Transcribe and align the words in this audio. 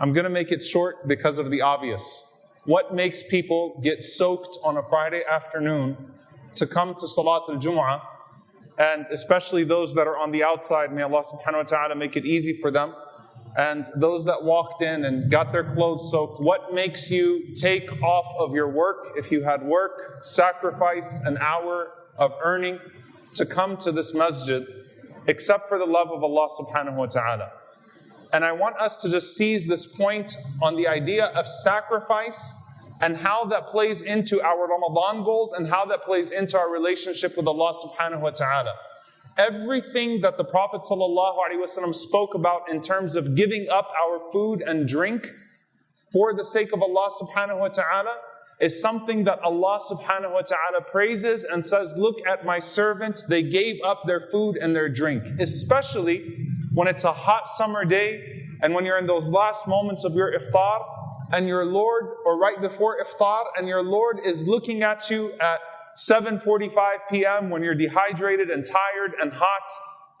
I'm 0.00 0.12
going 0.12 0.24
to 0.24 0.30
make 0.30 0.50
it 0.50 0.64
short 0.64 1.06
because 1.06 1.38
of 1.38 1.50
the 1.50 1.60
obvious. 1.60 2.54
What 2.64 2.94
makes 2.94 3.22
people 3.22 3.78
get 3.82 4.02
soaked 4.02 4.56
on 4.64 4.78
a 4.78 4.82
Friday 4.82 5.22
afternoon 5.30 5.94
to 6.54 6.66
come 6.66 6.94
to 6.94 7.06
Salat 7.06 7.42
al 7.50 7.56
Jum'ah, 7.56 8.00
and 8.78 9.04
especially 9.10 9.62
those 9.62 9.94
that 9.96 10.06
are 10.06 10.16
on 10.16 10.30
the 10.30 10.42
outside, 10.42 10.90
may 10.90 11.02
Allah 11.02 11.22
subhanahu 11.22 11.56
wa 11.56 11.62
ta'ala 11.64 11.94
make 11.96 12.16
it 12.16 12.24
easy 12.24 12.54
for 12.54 12.70
them. 12.70 12.94
And 13.58 13.84
those 13.94 14.24
that 14.24 14.42
walked 14.42 14.80
in 14.80 15.04
and 15.04 15.30
got 15.30 15.52
their 15.52 15.64
clothes 15.64 16.10
soaked, 16.10 16.42
what 16.42 16.72
makes 16.72 17.10
you 17.10 17.54
take 17.54 18.02
off 18.02 18.34
of 18.38 18.54
your 18.54 18.70
work 18.70 19.12
if 19.16 19.30
you 19.30 19.42
had 19.42 19.62
work, 19.62 20.24
sacrifice 20.24 21.20
an 21.26 21.36
hour 21.38 21.90
of 22.16 22.32
earning 22.42 22.78
to 23.34 23.44
come 23.44 23.76
to 23.78 23.92
this 23.92 24.14
masjid, 24.14 24.66
except 25.26 25.68
for 25.68 25.76
the 25.78 25.84
love 25.84 26.10
of 26.10 26.24
Allah 26.24 26.48
subhanahu 26.58 26.96
wa 26.96 27.06
ta'ala? 27.06 27.59
And 28.32 28.44
I 28.44 28.52
want 28.52 28.76
us 28.76 28.96
to 28.98 29.10
just 29.10 29.36
seize 29.36 29.66
this 29.66 29.86
point 29.86 30.36
on 30.62 30.76
the 30.76 30.86
idea 30.86 31.26
of 31.26 31.46
sacrifice 31.46 32.54
and 33.00 33.16
how 33.16 33.44
that 33.46 33.66
plays 33.66 34.02
into 34.02 34.42
our 34.42 34.68
Ramadan 34.68 35.24
goals 35.24 35.52
and 35.52 35.68
how 35.68 35.84
that 35.86 36.02
plays 36.02 36.30
into 36.30 36.58
our 36.58 36.70
relationship 36.70 37.36
with 37.36 37.46
Allah 37.46 37.72
subhanahu 37.72 38.20
wa 38.20 38.30
ta'ala. 38.30 38.74
Everything 39.38 40.20
that 40.20 40.36
the 40.36 40.44
Prophet 40.44 40.84
spoke 40.84 42.34
about 42.34 42.70
in 42.70 42.82
terms 42.82 43.16
of 43.16 43.34
giving 43.34 43.68
up 43.70 43.90
our 44.04 44.20
food 44.32 44.62
and 44.62 44.86
drink 44.86 45.28
for 46.12 46.34
the 46.34 46.44
sake 46.44 46.72
of 46.72 46.82
Allah 46.82 47.10
subhanahu 47.22 47.58
wa 47.58 47.68
ta'ala 47.68 48.14
is 48.60 48.78
something 48.80 49.24
that 49.24 49.38
Allah 49.40 49.78
subhanahu 49.80 50.32
wa 50.32 50.42
ta'ala 50.42 50.82
praises 50.90 51.44
and 51.44 51.64
says, 51.64 51.94
Look 51.96 52.18
at 52.26 52.44
my 52.44 52.58
servants, 52.58 53.24
they 53.24 53.42
gave 53.42 53.78
up 53.84 54.02
their 54.06 54.28
food 54.30 54.56
and 54.56 54.76
their 54.76 54.90
drink, 54.90 55.24
especially 55.38 56.49
when 56.80 56.88
it's 56.88 57.04
a 57.04 57.12
hot 57.12 57.46
summer 57.46 57.84
day 57.84 58.46
and 58.62 58.72
when 58.72 58.86
you're 58.86 58.96
in 58.96 59.06
those 59.06 59.28
last 59.28 59.68
moments 59.68 60.02
of 60.02 60.14
your 60.14 60.32
iftar 60.32 60.80
and 61.30 61.46
your 61.46 61.66
Lord, 61.66 62.04
or 62.24 62.38
right 62.38 62.58
before 62.58 62.96
iftar, 63.04 63.42
and 63.58 63.68
your 63.68 63.82
Lord 63.82 64.16
is 64.24 64.46
looking 64.46 64.82
at 64.82 65.10
you 65.10 65.30
at 65.40 65.58
7:45 65.98 66.72
p.m. 67.10 67.50
when 67.50 67.62
you're 67.62 67.74
dehydrated 67.74 68.48
and 68.48 68.64
tired 68.64 69.12
and 69.20 69.30
hot, 69.30 69.68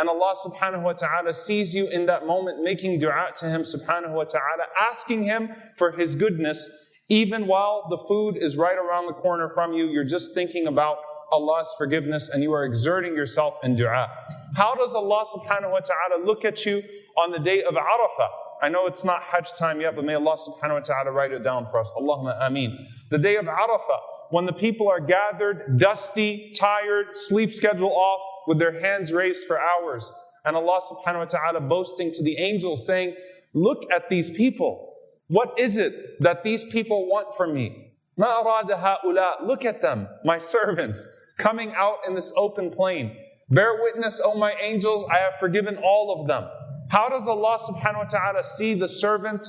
and 0.00 0.08
Allah 0.08 0.34
subhanahu 0.34 0.82
wa 0.82 0.94
ta'ala 0.94 1.32
sees 1.32 1.76
you 1.76 1.86
in 1.90 2.06
that 2.06 2.26
moment 2.26 2.64
making 2.64 2.98
dua 2.98 3.28
to 3.36 3.46
Him 3.46 3.62
subhanahu 3.62 4.14
wa 4.14 4.24
ta'ala, 4.24 4.64
asking 4.90 5.22
Him 5.22 5.54
for 5.76 5.92
His 5.92 6.16
goodness, 6.16 6.68
even 7.08 7.46
while 7.46 7.86
the 7.88 7.98
food 7.98 8.36
is 8.36 8.56
right 8.56 8.76
around 8.76 9.06
the 9.06 9.12
corner 9.14 9.48
from 9.48 9.74
you, 9.74 9.86
you're 9.86 10.02
just 10.16 10.34
thinking 10.34 10.66
about 10.66 10.96
Allah's 11.30 11.74
forgiveness 11.78 12.28
and 12.28 12.42
you 12.42 12.52
are 12.52 12.64
exerting 12.64 13.14
yourself 13.14 13.58
in 13.62 13.74
dua. 13.74 14.08
How 14.56 14.74
does 14.74 14.94
Allah 14.94 15.24
subhanahu 15.24 15.72
wa 15.72 15.80
ta'ala 15.80 16.24
look 16.24 16.44
at 16.44 16.64
you 16.64 16.82
on 17.16 17.32
the 17.32 17.38
day 17.38 17.62
of 17.62 17.74
Arafah? 17.74 18.28
I 18.60 18.68
know 18.68 18.86
it's 18.86 19.04
not 19.04 19.22
Hajj 19.22 19.54
time 19.54 19.80
yet, 19.80 19.94
but 19.94 20.04
may 20.04 20.14
Allah 20.14 20.36
subhanahu 20.36 20.74
wa 20.74 20.80
ta'ala 20.80 21.12
write 21.12 21.32
it 21.32 21.44
down 21.44 21.66
for 21.70 21.78
us. 21.78 21.94
Allahumma 21.98 22.38
ameen. 22.40 22.86
The 23.10 23.18
day 23.18 23.36
of 23.36 23.44
Arafah, 23.46 24.00
when 24.30 24.46
the 24.46 24.52
people 24.52 24.88
are 24.88 25.00
gathered, 25.00 25.78
dusty, 25.78 26.52
tired, 26.58 27.16
sleep 27.16 27.52
schedule 27.52 27.92
off, 27.92 28.20
with 28.48 28.58
their 28.58 28.80
hands 28.80 29.12
raised 29.12 29.46
for 29.46 29.60
hours. 29.60 30.10
And 30.44 30.56
Allah 30.56 30.80
subhanahu 30.80 31.18
wa 31.18 31.24
ta'ala 31.26 31.60
boasting 31.60 32.10
to 32.12 32.22
the 32.24 32.38
angels, 32.38 32.86
saying, 32.86 33.14
Look 33.52 33.84
at 33.92 34.08
these 34.08 34.30
people. 34.30 34.94
What 35.28 35.58
is 35.58 35.76
it 35.76 36.20
that 36.20 36.42
these 36.42 36.64
people 36.64 37.06
want 37.06 37.34
from 37.34 37.54
me? 37.54 37.87
Look 38.17 39.65
at 39.65 39.81
them, 39.81 40.07
my 40.23 40.37
servants, 40.37 41.09
coming 41.37 41.73
out 41.75 41.97
in 42.07 42.15
this 42.15 42.33
open 42.35 42.69
plain. 42.69 43.15
Bear 43.49 43.81
witness, 43.81 44.21
O 44.23 44.35
my 44.35 44.53
angels, 44.61 45.05
I 45.11 45.17
have 45.19 45.39
forgiven 45.39 45.77
all 45.77 46.21
of 46.21 46.27
them. 46.27 46.47
How 46.89 47.09
does 47.09 47.27
Allah 47.27 47.57
subhanahu 47.57 47.97
wa 47.97 48.03
ta'ala 48.03 48.43
see 48.43 48.73
the 48.73 48.87
servant 48.87 49.45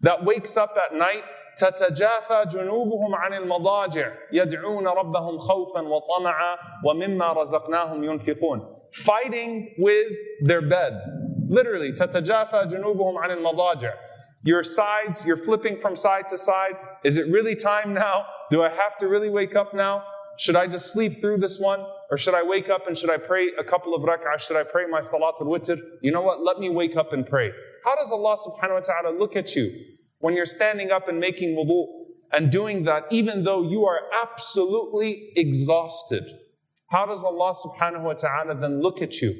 that 0.00 0.24
wakes 0.24 0.56
up 0.56 0.76
at 0.76 0.96
night 0.96 1.22
تتجافى 1.56 2.44
جنوبهم 2.46 3.14
عن 3.14 3.34
المضاجع 3.34 4.12
يدعون 4.32 4.86
ربهم 4.88 5.38
خوفا 5.38 5.80
وطمعا 5.80 6.56
ومما 6.84 7.32
رزقناهم 7.32 8.04
ينفقون 8.04 8.60
fighting 8.92 9.74
with 9.78 10.06
their 10.44 10.62
bed 10.62 10.92
literally 11.48 11.92
تتجافى 11.92 12.66
جنوبهم 12.66 13.18
عن 13.18 13.30
المضاجع 13.30 13.94
your 14.41 14.63
sides 14.63 15.25
you're 15.25 15.37
flipping 15.37 15.79
from 15.79 15.95
side 15.95 16.27
to 16.29 16.37
side. 16.37 16.75
Is 17.03 17.17
it 17.17 17.27
really 17.27 17.55
time 17.55 17.93
now? 17.93 18.25
Do 18.51 18.63
I 18.63 18.69
have 18.69 18.97
to 18.99 19.07
really 19.07 19.29
wake 19.29 19.55
up 19.55 19.73
now? 19.73 20.03
Should 20.37 20.55
I 20.55 20.67
just 20.67 20.93
sleep 20.93 21.19
through 21.19 21.37
this 21.37 21.59
one? 21.59 21.85
Or 22.09 22.17
should 22.17 22.33
I 22.33 22.43
wake 22.43 22.69
up 22.69 22.87
and 22.87 22.97
should 22.97 23.11
I 23.11 23.17
pray 23.17 23.49
a 23.59 23.63
couple 23.63 23.93
of 23.93 24.01
rak'ah? 24.01 24.39
should 24.39 24.55
I 24.55 24.63
pray 24.63 24.85
my 24.89 25.01
salat 25.01 25.35
al-witr 25.41 25.77
you 26.01 26.11
know 26.11 26.21
what? 26.21 26.41
Let 26.41 26.59
me 26.59 26.69
wake 26.69 26.95
up 26.95 27.13
and 27.13 27.25
pray. 27.25 27.51
How 27.83 27.95
does 27.95 28.11
Allah 28.11 28.37
subhanahu 28.37 28.73
wa 28.73 28.79
ta'ala 28.79 29.17
look 29.17 29.35
at 29.35 29.55
you 29.55 29.71
when 30.19 30.33
you're 30.33 30.45
standing 30.45 30.91
up 30.91 31.07
and 31.07 31.19
making 31.19 31.55
wudu 31.55 31.85
and 32.31 32.51
doing 32.51 32.83
that, 32.83 33.03
even 33.09 33.43
though 33.43 33.63
you 33.63 33.85
are 33.85 34.01
absolutely 34.23 35.31
exhausted, 35.35 36.23
how 36.89 37.05
does 37.05 37.23
Allah 37.23 37.53
subhanahu 37.53 38.03
wa 38.03 38.13
ta'ala 38.13 38.55
then 38.55 38.81
look 38.81 39.01
at 39.01 39.21
you? 39.21 39.33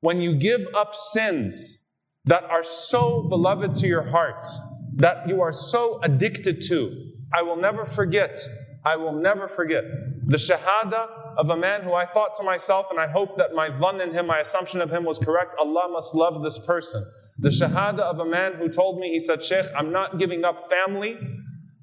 When 0.00 0.20
you 0.20 0.34
give 0.34 0.66
up 0.74 0.94
sins 0.94 1.81
that 2.24 2.44
are 2.44 2.62
so 2.62 3.26
beloved 3.28 3.76
to 3.76 3.86
your 3.86 4.02
hearts, 4.02 4.60
that 4.96 5.28
you 5.28 5.40
are 5.40 5.52
so 5.52 6.00
addicted 6.02 6.62
to, 6.68 7.12
I 7.32 7.42
will 7.42 7.56
never 7.56 7.84
forget, 7.84 8.38
I 8.84 8.96
will 8.96 9.12
never 9.12 9.48
forget 9.48 9.84
the 10.26 10.36
shahada 10.36 11.08
of 11.36 11.48
a 11.50 11.56
man 11.56 11.82
who 11.82 11.94
I 11.94 12.06
thought 12.06 12.34
to 12.34 12.44
myself, 12.44 12.86
and 12.90 13.00
I 13.00 13.08
hope 13.08 13.38
that 13.38 13.54
my 13.54 13.70
dhan 13.70 14.02
in 14.06 14.14
him, 14.14 14.26
my 14.26 14.38
assumption 14.38 14.80
of 14.80 14.90
him 14.90 15.04
was 15.04 15.18
correct. 15.18 15.54
Allah 15.58 15.88
must 15.90 16.14
love 16.14 16.42
this 16.42 16.58
person. 16.66 17.02
The 17.38 17.48
shahada 17.48 18.00
of 18.00 18.18
a 18.18 18.26
man 18.26 18.54
who 18.54 18.68
told 18.68 19.00
me, 19.00 19.10
he 19.10 19.18
said, 19.18 19.42
Sheikh, 19.42 19.66
I'm 19.76 19.90
not 19.90 20.18
giving 20.18 20.44
up 20.44 20.68
family 20.68 21.18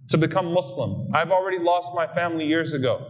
to 0.09 0.17
become 0.17 0.53
Muslim. 0.53 1.13
I've 1.13 1.31
already 1.31 1.59
lost 1.59 1.93
my 1.95 2.07
family 2.07 2.45
years 2.45 2.73
ago. 2.73 3.05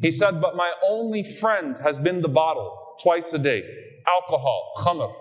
He 0.00 0.10
said, 0.10 0.40
but 0.40 0.56
my 0.56 0.72
only 0.88 1.22
friend 1.22 1.76
has 1.82 1.98
been 1.98 2.22
the 2.22 2.28
bottle 2.28 2.96
twice 3.02 3.32
a 3.34 3.38
day, 3.38 3.62
alcohol, 4.06 4.72
khamr. 4.78 5.12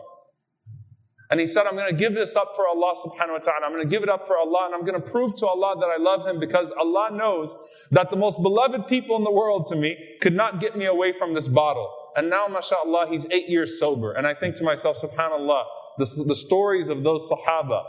And 1.32 1.40
he 1.40 1.46
said, 1.46 1.68
I'm 1.68 1.76
going 1.76 1.90
to 1.90 1.96
give 1.96 2.16
this 2.16 2.36
up 2.36 2.56
for 2.56 2.68
Allah 2.68 2.96
subhanahu 2.96 3.34
wa 3.34 3.38
ta'ala. 3.38 3.66
I'm 3.66 3.72
going 3.72 3.84
to 3.84 3.90
give 3.90 4.02
it 4.02 4.10
up 4.10 4.26
for 4.26 4.38
Allah 4.38 4.66
and 4.66 4.74
I'm 4.74 4.82
going 4.84 5.00
to 5.00 5.12
prove 5.12 5.36
to 5.36 5.48
Allah 5.48 5.76
that 5.80 5.86
I 5.86 5.98
love 5.98 6.26
Him 6.26 6.40
because 6.40 6.72
Allah 6.72 7.10
knows 7.12 7.56
that 7.92 8.10
the 8.10 8.18
most 8.18 8.42
beloved 8.42 8.88
people 8.88 9.16
in 9.16 9.24
the 9.24 9.32
world 9.32 9.68
to 9.68 9.76
me 9.76 9.96
could 10.22 10.34
not 10.34 10.60
get 10.60 10.76
me 10.76 10.86
away 10.86 11.12
from 11.12 11.36
this 11.36 11.48
bottle. 11.48 11.94
And 12.16 12.32
now, 12.32 12.48
mashallah, 12.48 13.08
he's 13.12 13.28
eight 13.30 13.48
years 13.48 13.80
sober. 13.80 14.14
And 14.14 14.26
I 14.26 14.34
think 14.34 14.56
to 14.56 14.64
myself, 14.64 14.98
subhanallah, 14.98 15.66
the, 16.00 16.24
the 16.28 16.36
stories 16.36 16.90
of 16.90 17.04
those 17.04 17.30
Sahaba 17.30 17.84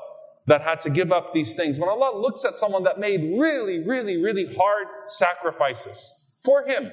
that 0.46 0.60
had 0.60 0.80
to 0.80 0.90
give 0.90 1.10
up 1.10 1.32
these 1.32 1.54
things. 1.54 1.78
When 1.78 1.88
Allah 1.88 2.18
looks 2.18 2.44
at 2.44 2.58
someone 2.58 2.82
that 2.84 3.00
made 3.00 3.38
really, 3.38 3.78
really, 3.80 4.18
really 4.18 4.54
hard 4.54 4.86
sacrifices 5.08 6.38
for 6.44 6.64
Him, 6.66 6.90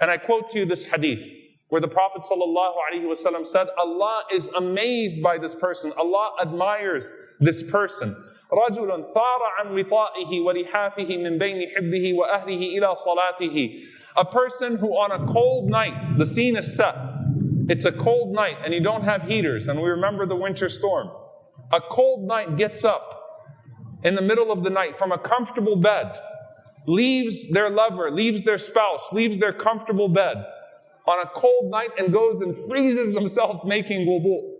and 0.00 0.10
I 0.10 0.16
quote 0.16 0.48
to 0.48 0.58
you 0.58 0.64
this 0.64 0.84
hadith 0.84 1.36
where 1.69 1.81
the 1.81 1.87
Prophet 1.87 2.21
ﷺ 2.21 3.45
said, 3.45 3.67
Allah 3.77 4.23
is 4.31 4.49
amazed 4.49 5.21
by 5.21 5.37
this 5.37 5.55
person. 5.55 5.91
Allah 5.97 6.35
admires 6.41 7.09
this 7.39 7.63
person. 7.63 8.15
رجل 8.51 9.13
ثار 9.13 9.41
عن 9.59 9.73
وطائه 9.73 10.41
ولحافه 10.41 11.17
من 11.17 11.39
بين 11.39 11.67
حبه 11.75 12.13
وأهله 12.13 12.77
إلى 12.77 12.95
صلاته. 12.95 13.83
A 14.17 14.25
person 14.25 14.77
who 14.77 14.89
on 14.91 15.11
a 15.11 15.25
cold 15.25 15.69
night, 15.69 16.17
the 16.17 16.25
scene 16.25 16.55
is 16.55 16.77
set, 16.77 16.95
it's 17.67 17.85
a 17.85 17.91
cold 17.91 18.33
night 18.33 18.57
and 18.63 18.73
you 18.73 18.81
don't 18.81 19.03
have 19.03 19.23
heaters, 19.23 19.67
and 19.67 19.81
we 19.81 19.89
remember 19.89 20.25
the 20.25 20.35
winter 20.35 20.69
storm. 20.69 21.09
A 21.73 21.81
cold 21.81 22.27
night 22.27 22.55
gets 22.55 22.85
up 22.85 23.23
in 24.03 24.13
the 24.13 24.21
middle 24.21 24.51
of 24.51 24.63
the 24.63 24.69
night 24.69 24.99
from 24.99 25.11
a 25.11 25.17
comfortable 25.17 25.75
bed, 25.75 26.11
leaves 26.85 27.49
their 27.49 27.71
lover, 27.71 28.11
leaves 28.11 28.43
their 28.43 28.59
spouse, 28.59 29.11
leaves 29.11 29.39
their 29.39 29.51
comfortable 29.51 30.07
bed 30.07 30.45
on 31.09 31.25
a 31.25 31.29
cold 31.29 31.69
night 31.71 31.89
and 31.97 32.11
goes 32.11 32.41
and 32.41 32.55
freezes 32.67 33.13
themselves 33.13 33.63
making 33.63 34.07
wudu 34.07 34.51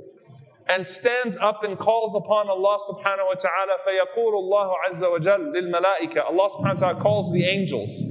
and 0.67 0.85
stands 0.85 1.37
up 1.37 1.63
and 1.63 1.77
calls 1.77 2.15
upon 2.15 2.49
Allah 2.49 2.77
subhanahu 2.89 3.27
wa 3.27 3.33
ta'ala 3.33 3.77
فيقول 3.87 4.33
الله 4.33 4.73
عز 4.87 5.03
وجل 5.03 5.53
للملائكة 5.53 6.25
Allah 6.25 6.49
subhanahu 6.49 6.81
wa 6.81 6.91
ta'ala 6.91 7.01
calls 7.01 7.31
the 7.33 7.45
angels 7.45 8.03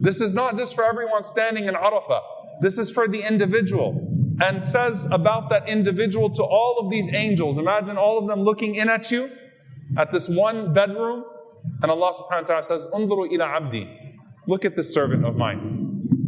this 0.00 0.20
is 0.20 0.34
not 0.34 0.56
just 0.56 0.74
for 0.74 0.84
everyone 0.84 1.22
standing 1.22 1.66
in 1.66 1.74
Arafah 1.74 2.20
this 2.60 2.78
is 2.78 2.90
for 2.90 3.06
the 3.08 3.22
individual 3.22 4.16
and 4.40 4.62
says 4.62 5.06
about 5.10 5.48
that 5.50 5.68
individual 5.68 6.30
to 6.30 6.42
all 6.42 6.78
of 6.78 6.90
these 6.90 7.12
angels. 7.12 7.58
Imagine 7.58 7.96
all 7.96 8.18
of 8.18 8.26
them 8.26 8.42
looking 8.42 8.74
in 8.74 8.88
at 8.88 9.10
you 9.10 9.30
at 9.96 10.12
this 10.12 10.28
one 10.28 10.72
bedroom. 10.74 11.24
And 11.82 11.90
Allah 11.90 12.12
subhanahu 12.12 12.42
wa 12.42 12.60
ta'ala 12.60 12.62
says, 12.62 12.86
Unduru 12.92 13.32
ila 13.32 13.46
abdi. 13.46 13.88
Look 14.46 14.64
at 14.64 14.76
this 14.76 14.92
servant 14.92 15.24
of 15.24 15.36
mine. 15.36 15.69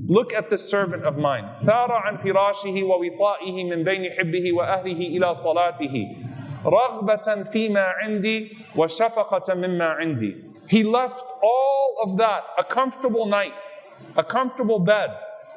Look 0.07 0.33
at 0.33 0.51
this 0.51 0.69
servant 0.69 1.05
of 1.05 1.19
mine. 1.19 1.45
ثار 1.63 1.91
عن 1.91 2.19
فراشه 2.19 2.83
ووطائه 2.83 3.65
من 3.65 3.85
بين 3.85 4.11
حبه 4.19 4.53
وأهله 4.53 5.17
إلى 5.17 5.35
صلاته 5.35 6.17
رغبة 6.65 7.43
فيما 7.45 7.95
عندي 8.03 8.57
وشفقة 8.77 9.55
مما 9.55 9.97
عندي. 10.01 10.37
He 10.69 10.83
left 10.83 11.25
all 11.43 11.97
of 12.03 12.17
that, 12.19 12.45
a 12.59 12.65
comfortable 12.65 13.27
night, 13.27 13.55
a 14.17 14.25
comfortable 14.25 14.79
bed, 14.79 15.11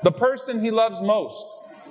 the 0.03 0.11
person 0.11 0.61
he 0.61 0.71
loves 0.71 1.01
most, 1.01 1.47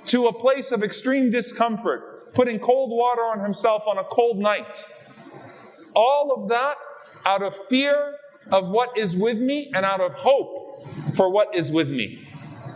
to 0.07 0.27
a 0.27 0.33
place 0.33 0.71
of 0.71 0.83
extreme 0.83 1.31
discomfort, 1.31 2.33
putting 2.33 2.59
cold 2.59 2.89
water 2.91 3.21
on 3.21 3.39
himself 3.39 3.87
on 3.87 3.97
a 3.97 4.03
cold 4.03 4.37
night, 4.37 4.85
All 5.95 6.31
of 6.31 6.49
that 6.49 6.75
out 7.25 7.43
of 7.43 7.55
fear 7.67 8.15
of 8.51 8.69
what 8.69 8.97
is 8.97 9.15
with 9.15 9.39
me 9.39 9.71
and 9.73 9.85
out 9.85 10.01
of 10.01 10.13
hope 10.13 10.85
for 11.15 11.29
what 11.29 11.55
is 11.55 11.71
with 11.71 11.89
me. 11.89 12.27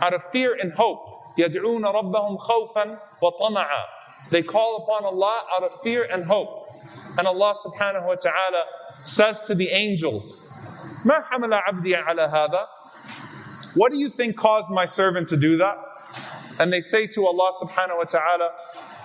Out 0.02 0.14
of 0.14 0.22
fear 0.30 0.56
and 0.60 0.72
hope. 0.72 1.34
يدعون 1.38 1.84
ربهم 1.84 2.38
خوفا 2.38 2.98
وطمعا. 3.22 3.82
They 4.30 4.42
call 4.42 4.84
upon 4.84 5.04
Allah 5.04 5.40
out 5.56 5.64
of 5.64 5.80
fear 5.82 6.04
and 6.10 6.24
hope. 6.24 6.68
And 7.18 7.26
Allah 7.26 7.54
subhanahu 7.54 8.06
wa 8.06 8.14
ta'ala 8.14 8.64
says 9.04 9.42
to 9.42 9.54
the 9.54 9.70
angels, 9.70 10.52
ما 11.04 11.24
حمل 11.24 11.60
عبدي 11.62 11.94
على 12.04 12.30
هذا? 12.30 12.66
What 13.74 13.92
do 13.92 13.98
you 13.98 14.08
think 14.08 14.36
caused 14.36 14.70
my 14.70 14.84
servant 14.84 15.28
to 15.28 15.36
do 15.36 15.56
that? 15.58 15.78
And 16.58 16.72
they 16.72 16.80
say 16.80 17.06
to 17.08 17.26
Allah 17.26 17.52
subhanahu 17.62 17.98
wa 17.98 18.04
ta'ala, 18.04 18.50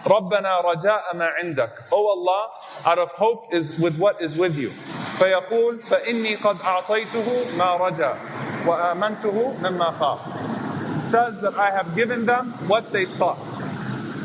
ربنا 0.05 0.63
رجاء 0.63 1.15
ما 1.15 1.29
عندك. 1.41 1.71
Oh 1.91 2.07
Allah, 2.07 2.49
out 2.89 2.97
of 2.97 3.11
hope 3.11 3.53
is 3.53 3.77
with 3.77 3.99
what 3.99 4.21
is 4.21 4.37
with 4.37 4.57
you. 4.57 4.69
فيقول 5.19 5.79
فإني 5.83 6.35
قد 6.41 6.57
أعطيته 6.61 7.57
ما 7.57 7.77
رجا 7.77 8.17
وآمنته 8.65 9.57
مما 9.61 9.91
خاف. 9.99 10.34
He 11.05 11.05
says 11.09 11.41
that 11.41 11.55
I 11.57 11.69
have 11.71 11.95
given 11.95 12.25
them 12.25 12.53
what 12.67 12.91
they 12.91 13.05
sought. 13.05 13.39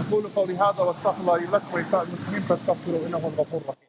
أقول 0.07 0.31
قولي 0.37 0.57
هذا 0.57 0.81
واستغفر 0.81 1.21
الله 1.21 1.39
لي 1.39 1.47
ولكم 1.47 1.75
ولسائر 1.75 2.03
المسلمين 2.03 2.41
فاستغفروا 2.41 3.07
إنه 3.07 3.19
هو 3.19 3.29
الغفور 3.29 3.61
الرحيم. 3.61 3.87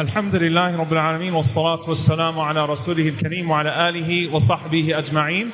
الحمد 0.00 0.34
لله 0.34 0.76
رب 0.76 0.92
العالمين 0.92 1.34
والصلاة 1.34 1.88
والسلام 1.88 2.40
على 2.40 2.66
رسوله 2.66 3.08
الكريم 3.08 3.50
وعلى 3.50 3.88
آله 3.88 4.34
وصحبه 4.34 4.98
أجمعين. 4.98 5.50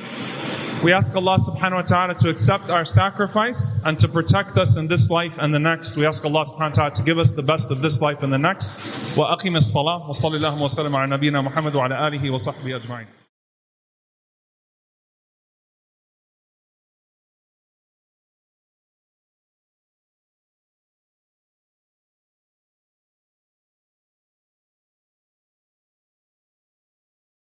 We 0.82 0.92
ask 0.92 1.14
Allah 1.14 1.38
subhanahu 1.38 1.76
wa 1.76 1.82
ta'ala 1.82 2.14
to 2.14 2.28
accept 2.28 2.68
our 2.68 2.84
sacrifice 2.84 3.76
and 3.84 3.96
to 4.00 4.08
protect 4.08 4.58
us 4.58 4.76
in 4.76 4.88
this 4.88 5.10
life 5.10 5.38
and 5.38 5.54
the 5.54 5.60
next. 5.60 5.96
We 5.96 6.04
ask 6.06 6.24
Allah 6.24 6.44
subhanahu 6.44 6.74
wa 6.74 6.78
ta'ala 6.80 6.90
to 6.90 7.02
give 7.04 7.18
us 7.18 7.34
the 7.34 7.44
best 7.44 7.70
of 7.70 7.82
this 7.82 8.00
life 8.02 8.24
and 8.24 8.32
the 8.32 8.38
next. 8.38 8.72
وأقم 9.16 9.56
الصلاة 9.56 10.10
وصلى 10.10 10.36
اللهم 10.36 10.62
وسلم 10.62 10.96
على 10.96 11.10
نبينا 11.10 11.40
محمد 11.40 11.74
وعلى 11.76 12.08
آله 12.08 12.30
وصحبه 12.30 12.76
أجمعين. 12.76 13.15